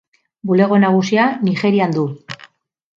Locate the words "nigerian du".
1.49-2.11